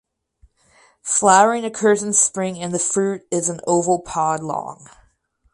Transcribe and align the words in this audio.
Flowering 1.03 1.63
occurs 1.63 2.01
in 2.01 2.13
spring 2.13 2.57
and 2.57 2.73
the 2.73 2.79
fruit 2.79 3.21
is 3.29 3.49
an 3.49 3.61
oval 3.67 3.99
pod 4.01 4.41
long. 4.41 4.89